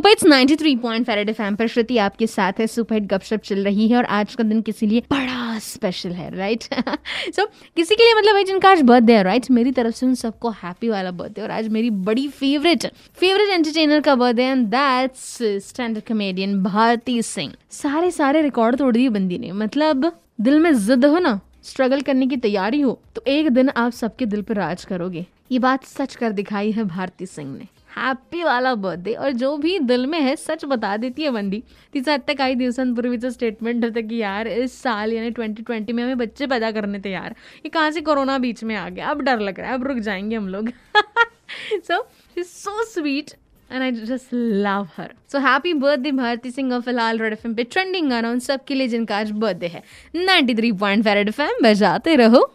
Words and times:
Super 0.00 0.10
it's 0.10 0.24
93.5 0.24 1.04
फेरेड 1.04 1.28
FM 1.28 1.56
पर 1.56 1.66
श्रुति 1.66 1.98
आपके 1.98 2.26
साथ 2.26 2.52
है। 2.58 2.66
सुपर 2.66 2.94
हिट 2.94 3.06
गपशप 3.06 3.40
चल 3.40 3.64
रही 3.64 3.88
है 3.88 3.96
और 3.96 4.04
आज 4.04 4.34
का 4.34 4.44
दिन 4.44 4.60
किसी 4.62 4.86
लिए 4.86 5.00
बड़ा 5.00 5.58
स्पेशल 5.58 6.10
है 6.10 6.36
राइट 6.36 6.62
सो 6.62 7.42
so, 7.42 7.46
किसी 7.76 7.94
के 7.94 8.04
लिए 8.04 8.14
मतलब 8.14 8.36
है 8.36 8.44
जिनका 8.44 8.70
आज 8.70 8.82
बर्थडे 8.82 9.16
है 9.16 9.22
राइट 9.22 9.50
मेरी 9.50 9.70
तरफ़ 9.70 9.94
से 9.94 10.06
उन 10.06 10.14
सबको 10.14 10.50
हैप्पी 10.50 10.88
वाला 10.88 11.10
बर्थडे 11.10 11.40
और 11.40 11.50
आज 11.50 11.68
मेरी 11.68 11.90
बड़ी 11.90 12.28
फेवरेट 12.28 12.86
फेवरेट 13.14 13.48
एंटरटेनर 13.48 14.00
का 14.00 14.14
birthday 14.14 14.44
and 14.44 14.66
that's 14.66 15.38
standard 15.42 16.04
comedian 16.08 16.62
Bharti 16.62 17.22
Singh. 17.22 17.52
सारे 17.70 18.10
सारे 18.10 18.42
रिकॉर्ड 18.42 18.76
तोड़ 18.76 18.92
दिए 18.94 19.08
बंदी 19.08 19.38
ने। 19.38 19.52
मतलब 19.52 20.12
दिल 20.40 20.58
में 20.58 20.72
जिद 20.86 21.04
हो 21.04 21.18
ना 21.18 21.40
स्ट्रगल 21.64 22.00
करने 22.00 22.26
की 22.26 22.36
तैयारी 22.36 22.80
हो 22.80 23.00
तो 23.14 23.22
एक 23.26 23.48
दिन 23.48 23.68
आप 23.68 23.92
सबके 23.92 24.26
दिल 24.26 24.42
पर 24.42 24.54
राज 24.54 24.84
करोगे। 24.84 25.26
ये 25.52 25.58
बात 25.58 25.84
सच 25.84 26.14
कर 26.14 26.32
दिखाई 26.32 26.72
है 26.72 26.84
भारती 26.84 27.26
सिंह 27.26 27.58
ने। 27.58 27.79
हैप्पी 27.96 28.42
वाला 28.42 28.74
बर्थडे 28.74 29.12
और 29.14 29.32
जो 29.32 29.56
भी 29.56 29.78
दिल 29.78 30.06
में 30.06 30.20
है 30.20 30.34
सच 30.36 30.64
बता 30.64 30.96
देती 30.96 31.22
है 31.22 31.30
बंदी 31.30 31.62
तीसरा 31.92 32.14
हद 32.14 32.30
काही 32.38 32.54
दिवसांपूर्वीचं 32.54 33.30
स्टेटमेंट 33.30 33.84
होतं 33.84 34.08
की 34.08 34.18
यार, 34.18 34.48
इस 34.48 34.82
साल 34.82 35.12
यानी 35.12 35.30
2020 35.30 35.92
में 35.92 36.02
हमें 36.02 36.18
बच्चे 36.18 36.46
पैदा 36.46 36.70
करने 36.70 37.00
थे 37.00 37.10
यार 37.10 37.34
ये 37.56 37.68
कहाँ 37.68 37.90
से 37.90 38.00
कोरोना 38.00 38.38
बीच 38.38 38.64
में 38.64 38.74
आ 38.76 38.88
गया? 38.88 39.06
अब 39.06 39.20
डर 39.20 39.40
लग 39.40 39.60
रहा 39.60 39.68
है, 39.68 39.74
अब 39.74 39.86
रुक 39.86 39.98
जाएँगे 39.98 40.36
हम 40.36 40.48
लोग। 40.48 40.70
So 41.72 42.02
so 42.36 42.84
sweet 42.84 43.30
and 43.72 43.82
I 43.82 43.92
just 43.92 44.34
love 44.34 44.88
her 44.96 45.12
so 45.32 45.38
happy 45.38 45.74
birthday 45.74 46.12
Bharti 46.12 46.50
Singh 46.50 46.72
और 46.74 46.80
फ़िलहाल 46.80 47.18
रेड 47.18 47.32
एफ़ 47.32 47.46
पे 47.48 47.64
ट्रेंडिंग 47.64 48.10
गाना 48.10 48.30
उन 48.30 48.38
सबके 48.38 48.74
लिए 48.74 48.88
जिनका 48.88 49.18
आज 49.18 49.30
बर्थडे 49.30 49.66
है। 49.66 49.82
93.5 50.16 51.14
रेड 51.14 51.28
एफ़ 51.28 51.42
बजाते 51.62 52.16
रहो। 52.16 52.50